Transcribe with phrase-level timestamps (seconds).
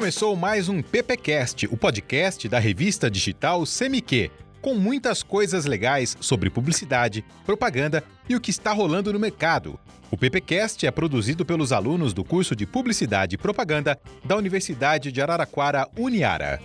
[0.00, 4.30] Começou mais um PPcast, o podcast da revista digital Semiquê,
[4.62, 9.78] com muitas coisas legais sobre publicidade, propaganda e o que está rolando no mercado.
[10.10, 15.20] O PPcast é produzido pelos alunos do curso de Publicidade e Propaganda da Universidade de
[15.20, 16.58] Araraquara, Uniara.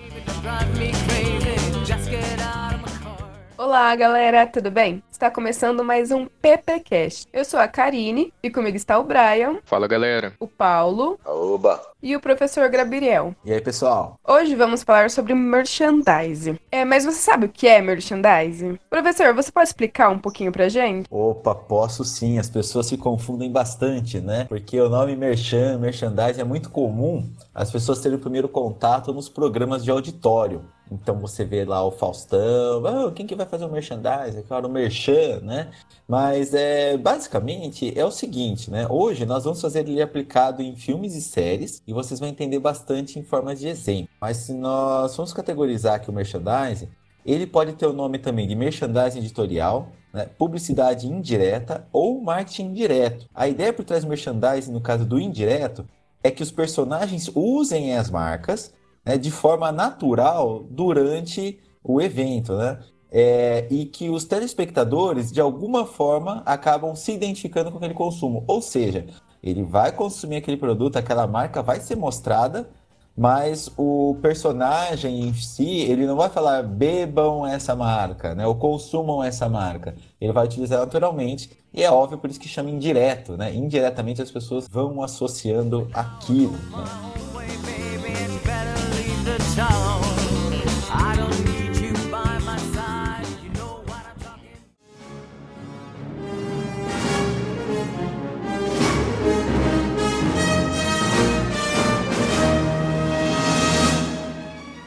[3.57, 5.01] Olá, galera, tudo bem?
[5.09, 7.25] Está começando mais um PPcast.
[7.33, 9.59] Eu sou a Karine e comigo está o Brian.
[9.63, 10.33] Fala, galera.
[10.39, 11.17] O Paulo.
[11.25, 11.81] Oba.
[12.05, 13.33] E o professor Gabriel.
[13.43, 14.19] E aí, pessoal?
[14.23, 16.59] Hoje vamos falar sobre merchandising.
[16.71, 18.77] É, mas você sabe o que é merchandising?
[18.91, 21.07] Professor, você pode explicar um pouquinho pra gente?
[21.09, 22.37] Opa, posso sim.
[22.37, 24.45] As pessoas se confundem bastante, né?
[24.47, 29.27] Porque o nome merchan, merchandising é muito comum as pessoas terem o primeiro contato nos
[29.27, 30.63] programas de auditório.
[30.91, 34.43] Então você vê lá o Faustão, oh, quem que vai fazer o merchandising?
[34.43, 35.71] Claro, o merchan, né?
[36.07, 38.85] Mas é basicamente é o seguinte, né?
[38.87, 43.17] Hoje nós vamos fazer ele aplicado em filmes e séries e vocês vão entender bastante
[43.17, 44.09] em forma de exemplo.
[44.21, 46.89] Mas se nós formos categorizar aqui o merchandising,
[47.25, 50.27] ele pode ter o nome também de merchandising editorial, né?
[50.37, 53.27] publicidade indireta ou marketing indireto.
[53.33, 55.87] A ideia por trás do merchandising, no caso do indireto,
[56.23, 58.71] é que os personagens usem as marcas
[59.03, 62.79] né, de forma natural durante o evento, né?
[63.11, 68.43] É, e que os telespectadores, de alguma forma, acabam se identificando com aquele consumo.
[68.47, 69.05] Ou seja,
[69.41, 72.67] ele vai consumir aquele produto, aquela marca vai ser mostrada,
[73.17, 78.45] mas o personagem em si, ele não vai falar bebam essa marca, né?
[78.45, 79.95] Ou consumam essa marca.
[80.19, 83.53] Ele vai utilizar naturalmente, e é óbvio por isso que chama indireto, né?
[83.53, 86.51] Indiretamente as pessoas vão associando aquilo.
[86.51, 87.24] Né?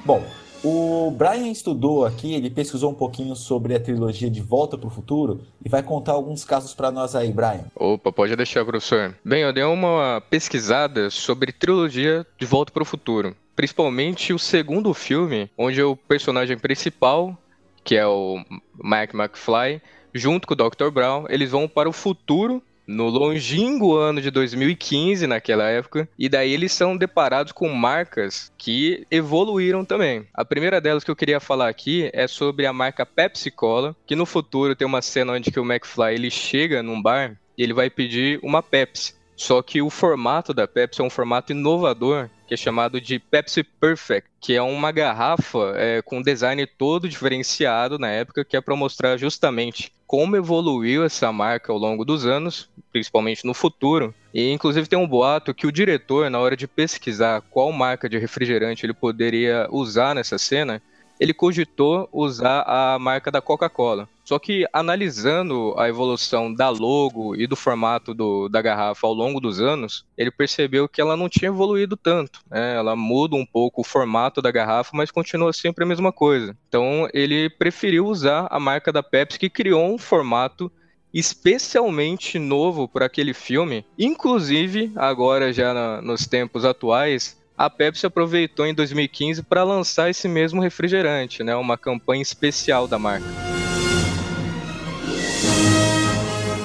[0.08, 0.24] Bom,
[0.64, 4.90] o Brian estudou aqui, ele pesquisou um pouquinho sobre a trilogia De Volta para o
[4.90, 7.66] Futuro e vai contar alguns casos para nós aí, Brian.
[7.76, 9.14] Opa, pode deixar, professor.
[9.22, 14.94] Bem, eu dei uma pesquisada sobre trilogia De Volta para o Futuro, principalmente o segundo
[14.94, 17.36] filme, onde o personagem principal,
[17.84, 18.42] que é o
[18.82, 19.82] Mike McFly,
[20.14, 20.90] junto com o Dr.
[20.90, 26.54] Brown, eles vão para o futuro no longínquo ano de 2015, naquela época, e daí
[26.54, 30.26] eles são deparados com marcas que evoluíram também.
[30.32, 34.16] A primeira delas que eu queria falar aqui é sobre a marca Pepsi Cola, que
[34.16, 37.74] no futuro tem uma cena onde que o McFly ele chega num bar e ele
[37.74, 39.18] vai pedir uma Pepsi.
[39.36, 43.62] Só que o formato da Pepsi é um formato inovador que é chamado de Pepsi
[43.62, 48.74] Perfect, que é uma garrafa é, com design todo diferenciado na época, que é para
[48.74, 54.14] mostrar justamente como evoluiu essa marca ao longo dos anos, principalmente no futuro.
[54.32, 58.16] E inclusive tem um boato que o diretor, na hora de pesquisar qual marca de
[58.16, 60.80] refrigerante ele poderia usar nessa cena,
[61.18, 64.08] ele cogitou usar a marca da Coca-Cola.
[64.24, 69.40] Só que analisando a evolução da logo e do formato do, da garrafa ao longo
[69.40, 72.40] dos anos, ele percebeu que ela não tinha evoluído tanto.
[72.50, 72.76] Né?
[72.76, 76.54] Ela muda um pouco o formato da garrafa, mas continua sempre a mesma coisa.
[76.68, 80.70] Então ele preferiu usar a marca da Pepsi, que criou um formato
[81.12, 83.84] especialmente novo para aquele filme.
[83.98, 90.28] Inclusive, agora já na, nos tempos atuais, a Pepsi aproveitou em 2015 para lançar esse
[90.28, 91.56] mesmo refrigerante, né?
[91.56, 93.26] Uma campanha especial da marca.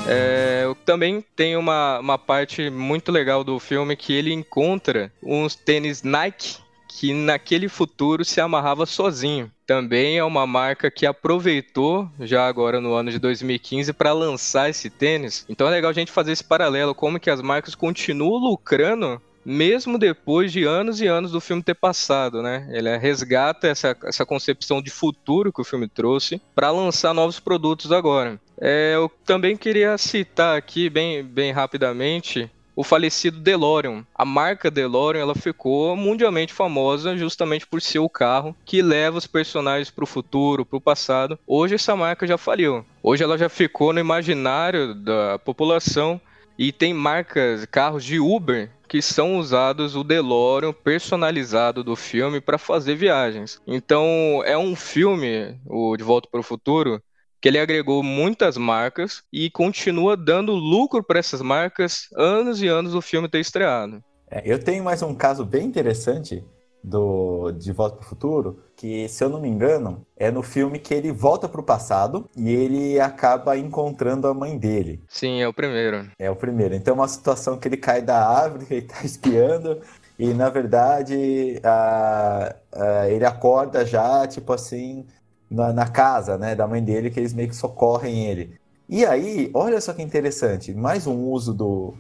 [0.08, 6.04] É, também tem uma, uma parte muito legal do filme que ele encontra uns tênis
[6.04, 9.52] Nike que naquele futuro se amarrava sozinho.
[9.66, 14.92] Também é uma marca que aproveitou já agora no ano de 2015 para lançar esse
[14.92, 15.44] tênis.
[15.50, 19.98] Então é legal a gente fazer esse paralelo como que as marcas continuam lucrando mesmo
[19.98, 22.68] depois de anos e anos do filme ter passado, né?
[22.72, 27.92] Ele resgata essa, essa concepção de futuro que o filme trouxe para lançar novos produtos
[27.92, 28.40] agora.
[28.60, 34.06] É, eu também queria citar aqui, bem, bem rapidamente, o falecido DeLorean.
[34.16, 39.28] A marca DeLorean ela ficou mundialmente famosa justamente por ser o carro que leva os
[39.28, 41.38] personagens para o futuro, para o passado.
[41.46, 42.86] Hoje essa marca já faliu.
[43.02, 46.20] Hoje ela já ficou no imaginário da população
[46.58, 52.60] e tem marcas, carros de Uber que são usados o DeLorean personalizado do filme para
[52.60, 53.60] fazer viagens.
[53.66, 57.02] Então é um filme, o De Volta para o Futuro,
[57.42, 62.92] que ele agregou muitas marcas e continua dando lucro para essas marcas anos e anos
[62.92, 64.00] do filme ter estreado.
[64.30, 66.44] É, eu tenho mais um caso bem interessante
[66.84, 70.78] do De Volta para o Futuro, que, se eu não me engano, é no filme
[70.78, 75.02] que ele volta para o passado e ele acaba encontrando a mãe dele.
[75.08, 76.10] Sim, é o primeiro.
[76.20, 76.76] É o primeiro.
[76.76, 79.80] Então é uma situação que ele cai da árvore, ele está espiando,
[80.20, 85.06] e na verdade a, a, ele acorda já, tipo assim,
[85.50, 88.60] na, na, casa né, da mãe dele, que eles meio que socorrem ele.
[88.90, 91.94] E aí, olha só que interessante, mais um uso do,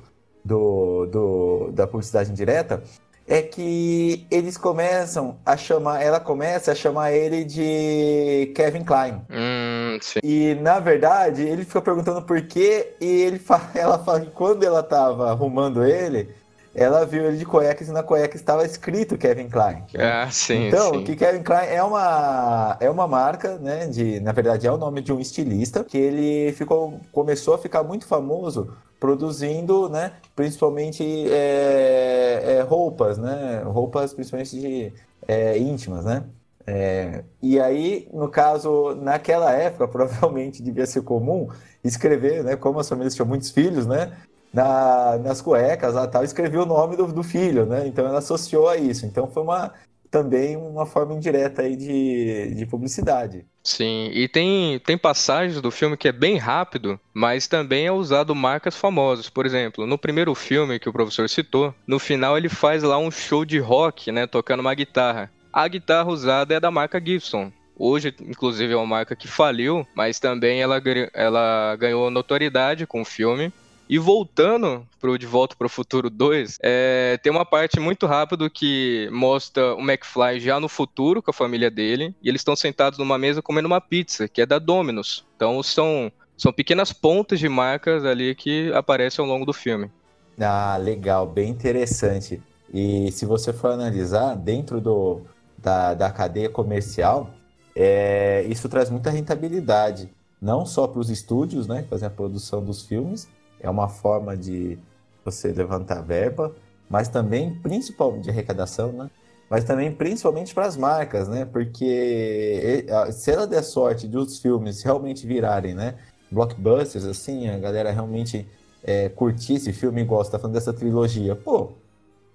[0.43, 2.83] do, do da publicidade indireta
[3.27, 9.21] é que eles começam a chamar, ela começa a chamar ele de Kevin Klein.
[9.29, 14.31] Hum, e na verdade, ele fica perguntando por quê, e ele fala, ela fala que
[14.31, 16.29] quando ela tava arrumando ele,
[16.75, 19.83] ela viu ele de cuecas e na cueca estava escrito Kevin Klein.
[19.97, 20.67] Ah, sim.
[20.67, 21.03] Então, sim.
[21.03, 23.87] que Kevin Klein é uma, é uma marca, né?
[23.87, 27.83] De, na verdade, é o nome de um estilista que ele ficou, começou a ficar
[27.83, 30.13] muito famoso produzindo, né?
[30.35, 33.61] Principalmente é, é, roupas, né?
[33.65, 34.93] Roupas principalmente de
[35.27, 36.23] é, íntimas, né?
[36.65, 41.49] É, e aí, no caso, naquela época, provavelmente devia ser comum
[41.83, 42.55] escrever, né?
[42.55, 44.17] Como as famílias tinham muitos filhos, né?
[44.53, 47.87] Na, nas cuecas, lá, tal, escrevia o nome do, do filho, né?
[47.87, 49.03] Então ela associou a isso.
[49.05, 49.73] Então foi uma
[50.13, 53.47] também uma forma indireta aí de, de publicidade.
[53.63, 58.35] Sim, e tem, tem passagens do filme que é bem rápido, mas também é usado
[58.35, 59.27] marcas famosas.
[59.27, 63.09] Por exemplo, no primeiro filme que o professor citou, no final ele faz lá um
[63.09, 65.31] show de rock, né, tocando uma guitarra.
[65.51, 67.51] A guitarra usada é da marca Gibson.
[67.75, 70.79] Hoje, inclusive, é uma marca que faliu, mas também ela,
[71.11, 73.51] ela ganhou notoriedade com o filme
[73.89, 78.49] e voltando pro De Volta para o Futuro 2, é, tem uma parte muito rápida
[78.49, 82.97] que mostra o McFly já no futuro com a família dele, e eles estão sentados
[82.97, 85.25] numa mesa comendo uma pizza, que é da Domino's.
[85.35, 89.91] Então são, são pequenas pontas de marcas ali que aparecem ao longo do filme.
[90.39, 92.41] Ah, legal, bem interessante.
[92.73, 95.21] E se você for analisar, dentro do,
[95.57, 97.29] da, da cadeia comercial,
[97.75, 100.09] é, isso traz muita rentabilidade,
[100.41, 103.27] não só para os estúdios, né, que fazem a produção dos filmes,
[103.63, 104.77] é uma forma de
[105.25, 106.53] você levantar verba,
[106.89, 109.09] mas também, principalmente de arrecadação, né?
[109.49, 111.45] Mas também, principalmente para as marcas, né?
[111.45, 115.95] Porque se ela der sorte de os filmes realmente virarem, né?
[116.31, 118.47] Blockbusters, assim, a galera realmente
[118.83, 121.35] é, curtir esse filme e gosta, tá falando dessa trilogia.
[121.35, 121.71] Pô,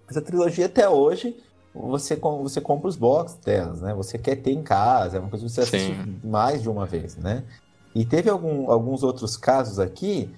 [0.09, 1.37] essa trilogia até hoje
[1.75, 3.95] você, você compra os box delas, né?
[3.95, 6.21] Você quer ter em casa, é uma coisa que você assiste Sim.
[6.25, 7.45] mais de uma vez, né?
[7.95, 10.31] E teve algum, alguns outros casos aqui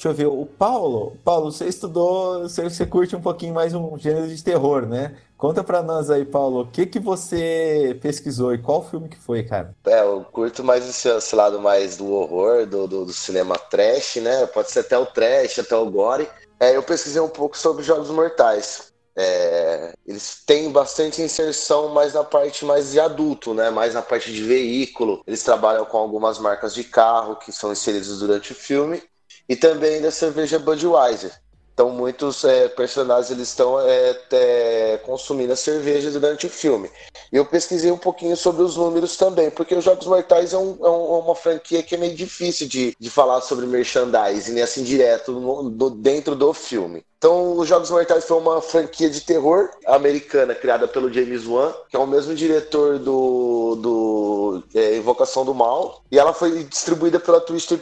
[0.00, 1.18] Deixa eu ver, o Paulo.
[1.22, 5.14] Paulo, você estudou, você, você curte um pouquinho mais um gênero de terror, né?
[5.36, 9.42] Conta pra nós aí, Paulo, o que que você pesquisou e qual filme que foi,
[9.42, 9.74] cara?
[9.84, 14.16] É, eu curto mais esse, esse lado mais do horror, do, do, do, cinema trash,
[14.16, 14.46] né?
[14.46, 16.26] Pode ser até o trash, até o gore.
[16.58, 18.90] É, eu pesquisei um pouco sobre Jogos Mortais.
[19.14, 23.68] É, eles têm bastante inserção mais na parte mais de adulto, né?
[23.68, 25.22] Mais na parte de veículo.
[25.26, 29.02] Eles trabalham com algumas marcas de carro que são inseridas durante o filme
[29.50, 31.32] e também da cerveja Budweiser.
[31.74, 36.88] Então muitos é, personagens eles estão é, é, consumindo a cerveja durante o filme.
[37.32, 40.78] E eu pesquisei um pouquinho sobre os números também, porque os Jogos Mortais é, um,
[40.80, 44.84] é, é uma franquia que é meio difícil de, de falar sobre merchandising, né, assim,
[44.84, 47.04] direto no, dentro do filme.
[47.20, 51.94] Então, os Jogos Mortais foi uma franquia de terror americana criada pelo James Wan, que
[51.94, 57.38] é o mesmo diretor do, do é, Invocação do Mal, e ela foi distribuída pela
[57.38, 57.78] Twisted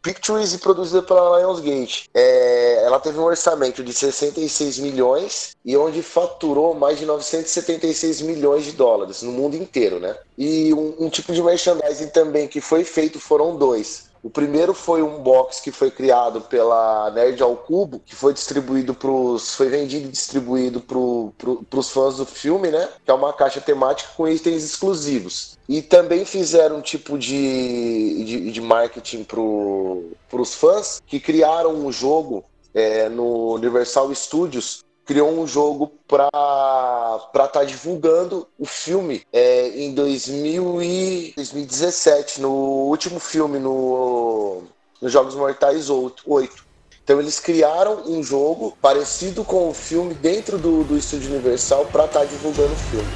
[0.00, 2.08] Pictures e produzida pela Lionsgate.
[2.14, 8.64] É, ela teve um orçamento de 66 milhões e onde faturou mais de 976 milhões
[8.64, 10.16] de dólares no mundo inteiro, né?
[10.38, 14.13] E um, um tipo de merchandising também que foi feito foram dois.
[14.24, 18.94] O primeiro foi um box que foi criado pela Nerd ao Cubo, que foi distribuído
[18.94, 19.54] pros.
[19.54, 22.88] foi vendido e distribuído pro, pro, pros fãs do filme, né?
[23.04, 25.58] Que é uma caixa temática com itens exclusivos.
[25.68, 31.92] E também fizeram um tipo de, de, de marketing pro, pros fãs que criaram um
[31.92, 39.68] jogo é, no Universal Studios criou um jogo para estar tá divulgando o filme é,
[39.68, 44.62] em 2000 e 2017, no último filme no,
[45.00, 46.64] no Jogos Mortais 8.
[47.04, 52.06] Então eles criaram um jogo parecido com o filme dentro do, do estúdio Universal para
[52.06, 53.08] estar tá divulgando o filme.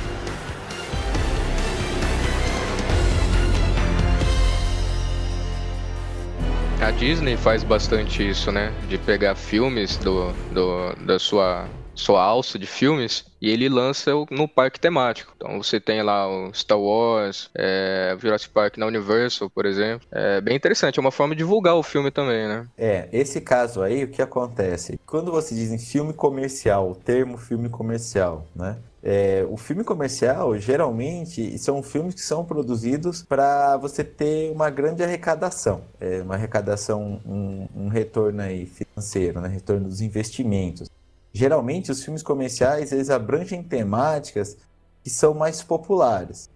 [6.80, 8.72] A Disney faz bastante isso, né?
[8.88, 11.66] De pegar filmes do, do, da sua
[11.98, 15.32] sua alça de filmes e ele lança no parque temático.
[15.36, 20.06] Então você tem lá o Star Wars, é, Jurassic Park na Universal, por exemplo.
[20.10, 22.66] É bem interessante, é uma forma de divulgar o filme também, né?
[22.76, 24.98] É, esse caso aí, o que acontece?
[25.06, 28.76] quando você diz em filme comercial, o termo filme comercial, né?
[29.02, 35.02] É, o filme comercial, geralmente, são filmes que são produzidos para você ter uma grande
[35.02, 39.48] arrecadação, é, uma arrecadação, um, um, retorno aí financeiro, né?
[39.48, 40.90] retorno dos investimentos.
[41.32, 44.56] Geralmente, os filmes comerciais, eles abrangem temáticas
[45.02, 46.50] que são mais populares.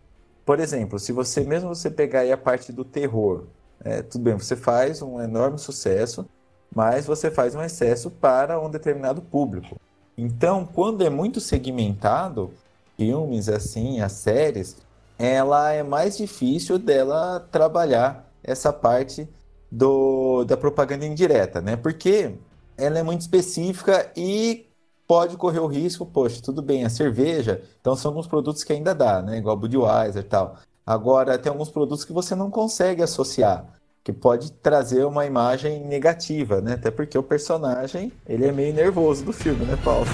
[0.44, 3.44] Por exemplo, se você mesmo você pegar a parte do terror,
[3.84, 6.26] é, tudo bem, você faz um enorme sucesso,
[6.74, 9.76] mas você faz um excesso para um determinado público.
[10.16, 12.52] Então, quando é muito segmentado,
[12.96, 14.76] filmes assim, as séries,
[15.18, 19.28] ela é mais difícil dela trabalhar essa parte
[19.70, 21.76] do, da propaganda indireta, né?
[21.76, 22.34] Porque
[22.76, 24.66] ela é muito específica e
[25.06, 28.94] pode correr o risco, poxa, tudo bem, a cerveja, então são alguns produtos que ainda
[28.94, 29.38] dá, né?
[29.38, 30.56] Igual Budweiser e tal.
[30.86, 33.66] Agora, tem alguns produtos que você não consegue associar
[34.04, 36.72] que pode trazer uma imagem negativa, né?
[36.74, 40.06] Até porque o personagem, ele é meio nervoso do filme, né, Paulo?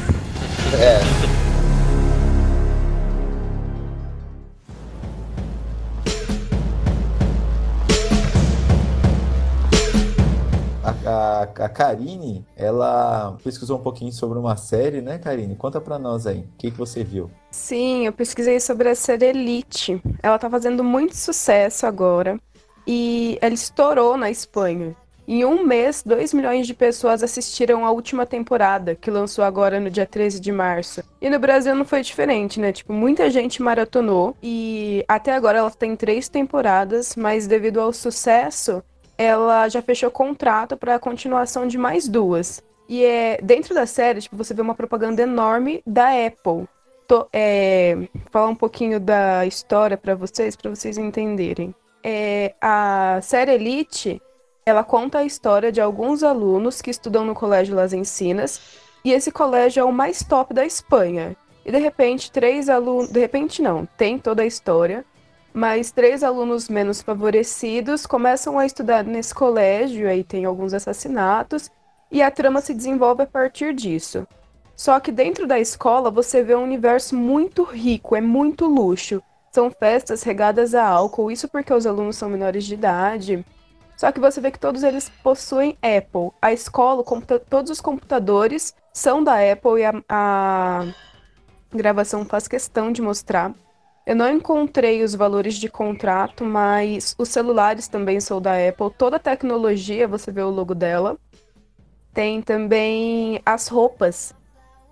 [0.79, 0.99] É.
[11.09, 15.57] a, a Karine, ela pesquisou um pouquinho sobre uma série, né, Karine?
[15.57, 17.31] Conta pra nós aí, o que, que você viu?
[17.51, 20.01] Sim, eu pesquisei sobre a série Elite.
[20.23, 22.39] Ela tá fazendo muito sucesso agora
[22.87, 24.95] e ela estourou na Espanha.
[25.27, 29.91] Em um mês, 2 milhões de pessoas assistiram a última temporada, que lançou agora no
[29.91, 31.03] dia 13 de março.
[31.21, 32.73] E no Brasil não foi diferente, né?
[32.73, 38.83] Tipo, muita gente maratonou e até agora ela tem três temporadas, mas devido ao sucesso,
[39.19, 42.63] ela já fechou contrato para a continuação de mais duas.
[42.89, 46.67] E é dentro da série, tipo, você vê uma propaganda enorme da Apple.
[47.07, 53.53] Tô, é, falar um pouquinho da história para vocês, para vocês entenderem é, a série
[53.53, 54.23] Elite,
[54.65, 58.61] ela conta a história de alguns alunos que estudam no Colégio Las Encinas,
[59.05, 61.37] e esse colégio é o mais top da Espanha.
[61.65, 63.11] E de repente, três alunos.
[63.11, 65.05] De repente, não, tem toda a história,
[65.59, 71.69] mas três alunos menos favorecidos começam a estudar nesse colégio, aí tem alguns assassinatos,
[72.13, 74.25] e a trama se desenvolve a partir disso.
[74.77, 79.21] Só que dentro da escola você vê um universo muito rico, é muito luxo.
[79.51, 83.45] São festas regadas a álcool, isso porque os alunos são menores de idade.
[83.97, 86.31] Só que você vê que todos eles possuem Apple.
[86.41, 87.03] A escola,
[87.51, 90.87] todos os computadores são da Apple e a, a
[91.75, 93.53] gravação faz questão de mostrar.
[94.09, 98.91] Eu não encontrei os valores de contrato, mas os celulares também são da Apple.
[98.97, 101.19] Toda a tecnologia, você vê o logo dela.
[102.15, 104.35] Tem também as roupas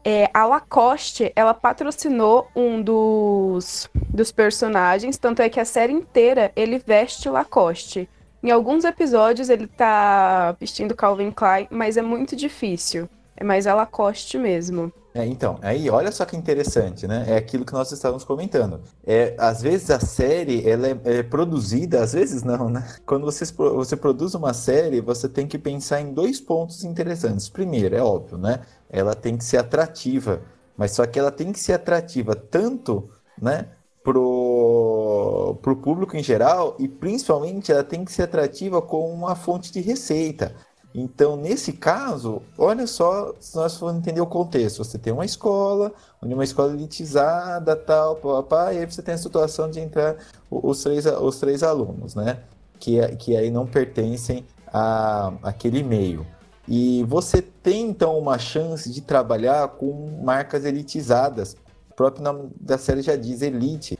[0.08, 6.52] é, a Lacoste, ela patrocinou um dos, dos personagens, tanto é que a série inteira
[6.54, 8.08] ele veste Lacoste.
[8.40, 13.08] Em alguns episódios ele tá vestindo Calvin Klein, mas é muito difícil.
[13.36, 14.92] É mais a Lacoste mesmo.
[15.14, 17.24] É, então, aí olha só que interessante, né?
[17.26, 18.82] É aquilo que nós estávamos comentando.
[19.06, 22.86] É, às vezes a série ela é, é produzida, às vezes não, né?
[23.06, 27.48] Quando você, você produz uma série, você tem que pensar em dois pontos interessantes.
[27.48, 28.60] Primeiro, é óbvio, né?
[28.90, 30.42] ela tem que ser atrativa,
[30.76, 33.08] mas só que ela tem que ser atrativa tanto,
[33.40, 33.68] né,
[34.02, 39.72] pro, pro público em geral e principalmente ela tem que ser atrativa como uma fonte
[39.72, 40.54] de receita.
[40.98, 45.92] Então, nesse caso, olha só, se nós formos entender o contexto, você tem uma escola,
[46.22, 50.16] uma escola elitizada, tal, papá, e aí você tem a situação de entrar
[50.50, 52.38] os três, os três alunos, né?
[52.80, 56.26] Que, que aí não pertencem a aquele meio.
[56.66, 61.58] E você tem então uma chance de trabalhar com marcas elitizadas.
[61.90, 63.98] O próprio nome da série já diz elite.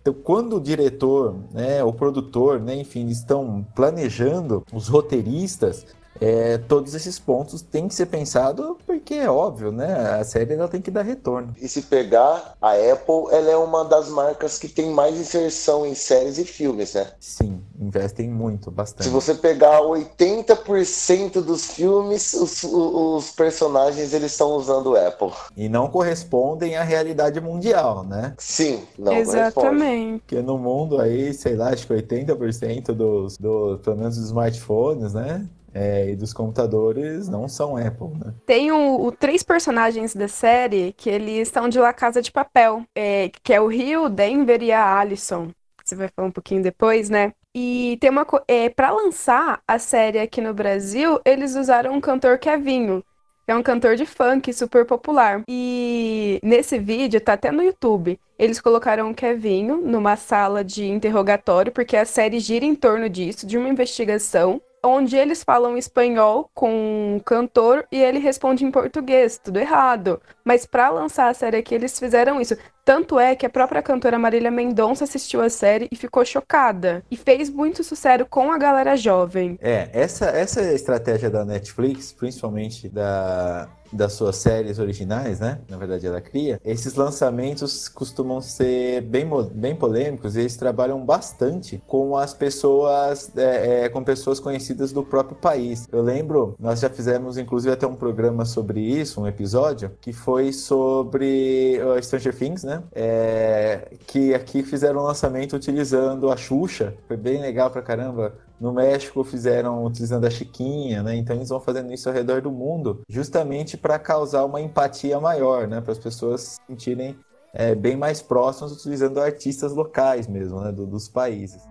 [0.00, 5.84] Então, quando o diretor, né, o produtor, né, enfim, estão planejando os roteiristas,
[6.20, 10.18] é, todos esses pontos têm que ser pensados porque é óbvio, né?
[10.18, 11.54] A série ela tem que dar retorno.
[11.60, 15.94] E se pegar, a Apple ela é uma das marcas que tem mais inserção em
[15.94, 17.06] séries e filmes, né?
[17.20, 19.04] Sim, investem muito, bastante.
[19.04, 25.32] Se você pegar 80% dos filmes, os, os personagens eles estão usando Apple.
[25.56, 28.34] E não correspondem à realidade mundial, né?
[28.38, 30.20] Sim, não Exatamente.
[30.20, 35.14] Porque no mundo aí, sei lá, acho que 80% dos, dos, pelo menos dos smartphones,
[35.14, 35.46] né?
[35.74, 38.34] É, e dos computadores não são Apple, né?
[38.46, 42.84] Tem o, o, três personagens da série que eles estão de La Casa de Papel,
[42.94, 45.48] é, que é o Rio, Denver e a Alison.
[45.84, 47.32] Você vai falar um pouquinho depois, né?
[47.54, 52.38] E tem uma é, para lançar a série aqui no Brasil, eles usaram um cantor
[52.38, 53.02] Kevinho,
[53.50, 55.42] é um cantor de funk super popular.
[55.48, 61.72] E nesse vídeo, tá até no YouTube, eles colocaram o Kevinho numa sala de interrogatório,
[61.72, 64.62] porque a série gira em torno disso, de uma investigação.
[64.82, 66.70] Onde eles falam espanhol com
[67.16, 70.20] um cantor e ele responde em português, tudo errado.
[70.44, 72.56] Mas para lançar a série aqui, eles fizeram isso.
[72.90, 77.04] Tanto é que a própria cantora Marília Mendonça assistiu a série e ficou chocada.
[77.08, 79.56] E fez muito sucesso com a galera jovem.
[79.62, 85.60] É, essa, essa estratégia da Netflix, principalmente da, das suas séries originais, né?
[85.68, 86.60] Na verdade, ela cria.
[86.64, 93.84] Esses lançamentos costumam ser bem, bem polêmicos e eles trabalham bastante com as pessoas, é,
[93.84, 95.88] é, com pessoas conhecidas do próprio país.
[95.90, 100.52] Eu lembro, nós já fizemos inclusive até um programa sobre isso, um episódio, que foi
[100.52, 102.79] sobre uh, Stranger Things, né?
[102.92, 106.94] É, que aqui fizeram um lançamento utilizando a Xuxa.
[107.06, 111.16] Foi bem legal pra caramba no México fizeram utilizando a Chiquinha, né?
[111.16, 115.66] Então eles vão fazendo isso ao redor do mundo, justamente para causar uma empatia maior,
[115.66, 115.80] né?
[115.80, 117.16] Para as pessoas se sentirem
[117.54, 120.70] é, bem mais próximas utilizando artistas locais mesmo, né?
[120.70, 121.62] Do, dos países.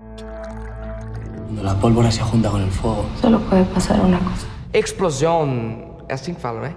[1.48, 4.48] Quando a pólvora se junta com o fogo, só pode passar uma coisa.
[4.74, 6.76] Explosão, é assim que fala, né?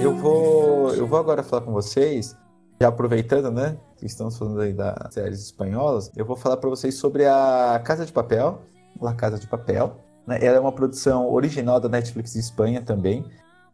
[0.00, 2.36] Eu vou, eu vou agora falar com vocês,
[2.80, 6.94] já aproveitando, né, que estamos falando aí das séries espanholas, eu vou falar para vocês
[6.94, 8.62] sobre a Casa de Papel,
[9.00, 9.96] La Casa de Papel.
[10.28, 10.38] Né?
[10.40, 13.24] Ela é uma produção original da Netflix de Espanha também.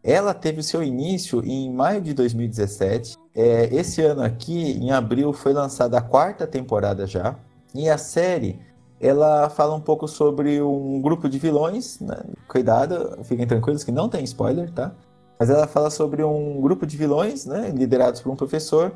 [0.03, 3.15] Ela teve seu início em maio de 2017.
[3.35, 7.37] É, esse ano aqui, em abril, foi lançada a quarta temporada já.
[7.75, 8.59] E a série
[9.01, 12.01] ela fala um pouco sobre um grupo de vilões.
[12.01, 12.17] Né?
[12.49, 14.93] Cuidado, fiquem tranquilos que não tem spoiler, tá?
[15.39, 18.95] Mas ela fala sobre um grupo de vilões, né, liderados por um professor,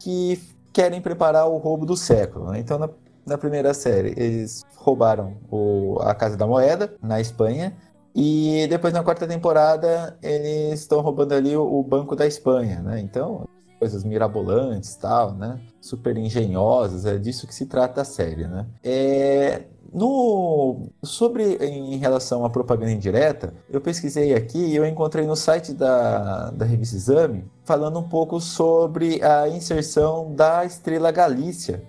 [0.00, 0.40] que
[0.72, 2.50] querem preparar o roubo do século.
[2.50, 2.58] Né?
[2.58, 2.88] Então, na,
[3.24, 7.76] na, primeira série, eles roubaram o, a Casa da Moeda, na Espanha,
[8.14, 12.80] e depois, na quarta temporada, eles estão roubando ali o, o Banco da Espanha.
[12.82, 13.00] Né?
[13.00, 13.46] Então,
[13.78, 15.60] coisas mirabolantes tal, né?
[15.80, 18.66] Super engenhosas, é disso que se trata a série, né?
[18.82, 25.36] É, no, sobre em relação à propaganda indireta, eu pesquisei aqui e eu encontrei no
[25.36, 31.82] site da, da revista Exame falando um pouco sobre a inserção da Estrela Galícia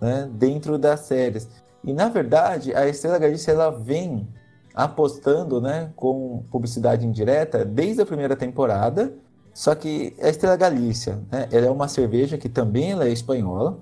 [0.00, 1.48] né, dentro das séries.
[1.84, 4.28] E na verdade, a Estrela Galícia ela vem
[4.74, 9.12] apostando né, com publicidade indireta desde a primeira temporada
[9.58, 13.80] só que a Estrela Galícia, né, ela é uma cerveja que também ela é espanhola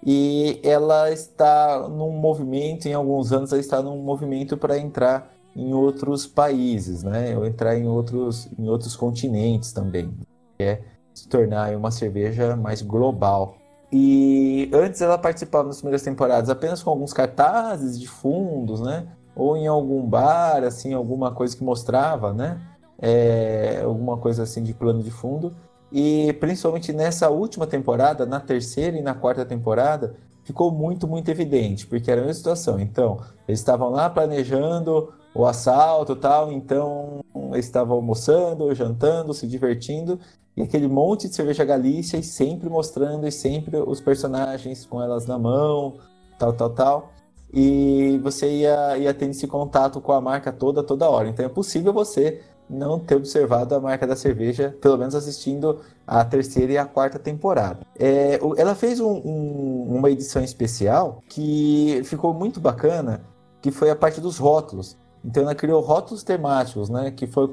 [0.00, 5.74] e ela está num movimento, em alguns anos ela está num movimento para entrar em
[5.74, 10.16] outros países, né, ou entrar em outros, em outros continentes também,
[10.60, 10.78] é
[11.12, 13.56] se tornar uma cerveja mais global.
[13.90, 19.56] E antes ela participava nas primeiras temporadas apenas com alguns cartazes de fundos, né, ou
[19.56, 22.60] em algum bar, assim, alguma coisa que mostrava, né,
[22.98, 25.54] é, alguma coisa assim de plano de fundo.
[25.92, 31.86] E principalmente nessa última temporada, na terceira e na quarta temporada, ficou muito, muito evidente,
[31.86, 32.78] porque era a mesma situação.
[32.80, 37.20] Então, eles estavam lá planejando o assalto tal, então
[37.52, 40.18] eles estavam almoçando, jantando, se divertindo,
[40.56, 45.26] e aquele monte de cerveja Galícia e sempre mostrando, e sempre os personagens com elas
[45.26, 45.98] na mão,
[46.38, 47.12] tal, tal, tal.
[47.52, 51.28] E você ia, ia tendo esse contato com a marca toda, toda hora.
[51.28, 56.24] Então é possível você não ter observado a marca da cerveja, pelo menos assistindo a
[56.24, 57.80] terceira e a quarta temporada.
[57.98, 63.22] É, ela fez um, um, uma edição especial que ficou muito bacana,
[63.62, 64.96] que foi a parte dos rótulos.
[65.24, 67.48] Então ela criou rótulos temáticos, né, que foram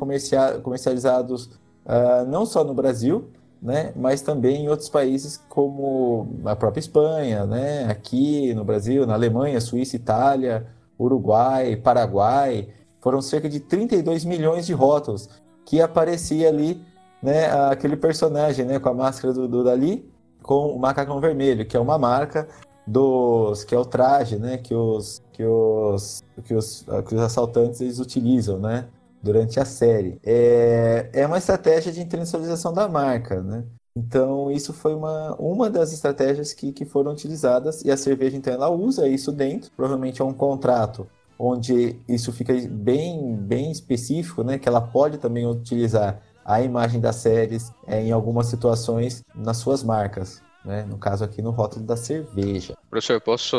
[0.61, 1.45] comercializados
[1.85, 3.29] uh, não só no Brasil,
[3.61, 9.13] né, mas também em outros países como a própria Espanha, né, aqui no Brasil, na
[9.13, 10.67] Alemanha, Suíça, Itália,
[10.99, 12.67] Uruguai, Paraguai.
[13.03, 15.27] Foram cerca de 32 milhões de rótulos
[15.65, 16.81] que aparecia ali,
[17.21, 20.09] né, aquele personagem, né, com a máscara do, do Dali,
[20.41, 22.47] com o macacão vermelho, que é uma marca
[22.87, 27.81] dos que é o traje, né, que os que os que os, que os assaltantes
[27.81, 28.87] eles utilizam, né,
[29.21, 30.17] durante a série.
[30.23, 33.65] É, é uma estratégia de internacionalização da marca, né?
[33.95, 38.53] Então, isso foi uma, uma das estratégias que, que foram utilizadas e a cerveja, então,
[38.53, 39.71] ela usa isso dentro.
[39.75, 41.05] Provavelmente é um contrato
[41.43, 44.57] onde isso fica bem, bem específico, né?
[44.57, 49.83] Que ela pode também utilizar a imagem das séries é, em algumas situações nas suas
[49.83, 50.41] marcas.
[50.63, 50.85] Né?
[50.87, 52.77] No caso aqui no rótulo da cerveja.
[52.89, 53.57] Professor, posso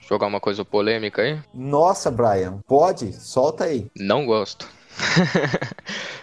[0.00, 1.38] jogar uma coisa polêmica aí?
[1.52, 3.12] Nossa, Brian, pode?
[3.12, 3.90] Solta aí.
[3.94, 4.66] Não gosto.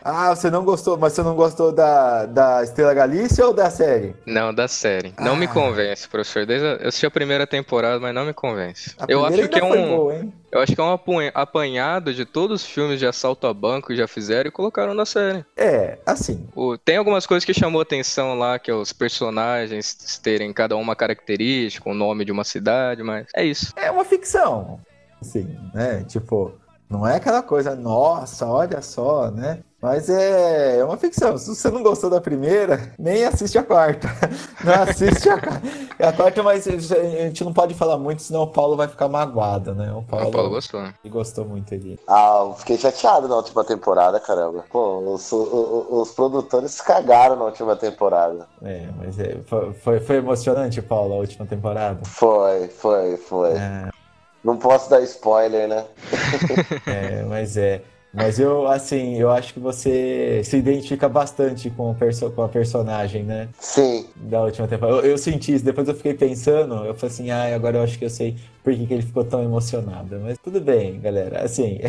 [0.07, 4.15] Ah, você não gostou, mas você não gostou da, da Estrela Galícia ou da série?
[4.23, 5.15] Não, da série.
[5.19, 5.35] Não Ah.
[5.35, 6.45] me convence, professor.
[6.45, 6.69] Desde a...
[6.73, 8.93] Eu assisti a primeira temporada, mas não me convence.
[8.99, 9.97] A Eu primeira acho que é um.
[9.97, 10.31] boa, hein?
[10.51, 10.93] Eu acho que é um
[11.33, 15.05] apanhado de todos os filmes de assalto a banco que já fizeram e colocaram na
[15.07, 15.43] série.
[15.57, 20.53] É, assim, O- Tem algumas coisas que chamou atenção lá, que é os personagens terem
[20.53, 23.73] cada uma característica, o nome de uma cidade, mas é isso.
[23.75, 24.79] é uma ficção.
[25.19, 26.03] Assim, né?
[26.07, 26.51] Tipo,
[26.89, 29.59] não é aquela coisa, nossa, olha só, né?
[29.85, 31.37] Mas é, é uma ficção.
[31.37, 34.07] Se você não gostou da primeira, nem assiste a quarta.
[34.65, 35.35] Não assiste a,
[36.09, 39.75] a quarta, mas a gente não pode falar muito, senão o Paulo vai ficar magoado,
[39.75, 39.93] né?
[39.93, 40.81] O Paulo, O Paulo gostou.
[40.81, 41.99] ele gostou muito ali.
[42.07, 44.65] Ah, eu fiquei chateado na última temporada, caramba.
[44.71, 45.37] Pô, os, o-
[45.91, 48.47] o- os produtores cagaram na última temporada.
[48.63, 51.99] É, mas é, foi, foi, foi emocionante, Paulo, a última temporada.
[52.05, 53.51] Foi, foi, foi.
[53.51, 53.89] É,
[54.43, 55.85] Não posso dar spoiler, né?
[56.87, 57.83] é, mas é.
[58.15, 62.47] Mas eu, assim, eu acho que você se identifica bastante com, o perso com a
[62.47, 63.49] personagem, né?
[63.59, 64.05] Sim.
[64.15, 64.99] Da última temporada.
[64.99, 67.99] Eu, eu senti isso, depois eu fiquei pensando, eu falei assim, ah, agora eu acho
[67.99, 70.17] que eu sei por que, que ele ficou tão emocionado.
[70.23, 71.43] Mas tudo bem, galera.
[71.43, 71.79] Assim,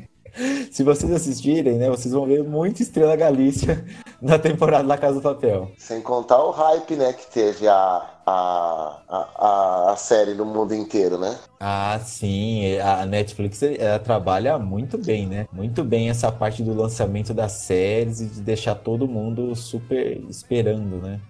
[0.72, 3.84] se vocês assistirem, né, vocês vão ver muito Estrela Galícia
[4.20, 5.72] na temporada da Casa do Papel.
[5.78, 11.18] Sem contar o hype, né, que teve a, a, a, a série no mundo inteiro,
[11.18, 11.36] né?
[11.58, 15.46] Ah, sim, a Netflix ela trabalha muito bem, né?
[15.52, 20.96] Muito bem essa parte do lançamento das séries e de deixar todo mundo super esperando,
[21.02, 21.20] né?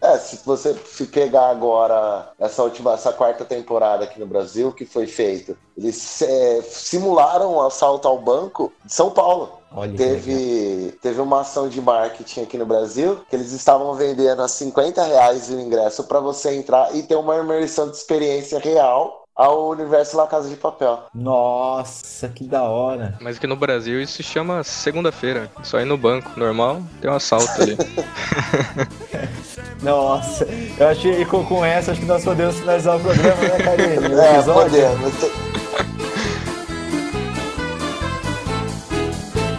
[0.00, 4.84] É, se você se pegar agora essa última, essa quarta temporada aqui no Brasil, que
[4.84, 9.58] foi feito, eles é, simularam um assalto ao banco de São Paulo.
[9.72, 9.96] Olha.
[9.96, 15.02] Teve, teve uma ação de marketing aqui no Brasil que eles estavam vendendo a 50
[15.02, 20.16] reais o ingresso para você entrar e ter uma imersão de experiência real ao universo
[20.16, 21.04] La Casa de Papel.
[21.14, 23.18] Nossa, que da hora.
[23.20, 25.50] Mas aqui no Brasil isso se chama segunda-feira.
[25.62, 27.76] Só ir no banco normal, tem um assalto ali.
[29.82, 30.46] Nossa,
[30.78, 34.14] eu achei que com, com essa acho que nós podemos finalizar o programa, né, Karine?
[34.14, 35.14] O É, podemos.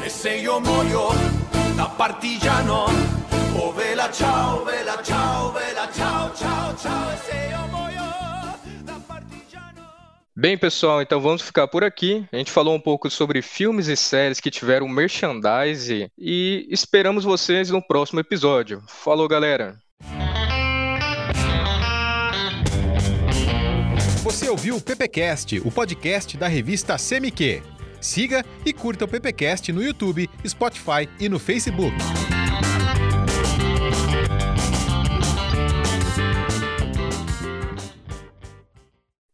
[0.05, 1.09] E se io muoio
[1.75, 2.85] da partigiano,
[3.61, 7.13] oh vela ciao, vela ciao, vela ciao, ciao, ciao.
[7.13, 9.87] E se io muoio da partigiano.
[10.35, 12.25] Bem, pessoal, então vamos ficar por aqui.
[12.31, 17.69] A gente falou um pouco sobre filmes e séries que tiveram merchandise e esperamos vocês
[17.69, 18.81] no próximo episódio.
[18.87, 19.86] Falou, galera!
[24.47, 27.61] Você ouviu o PPcast, o podcast da revista CMQ.
[27.99, 31.93] Siga e curta o PPcast no YouTube, Spotify e no Facebook.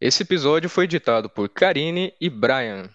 [0.02, 2.89] Esse episódio foi editado por Karine e Brian.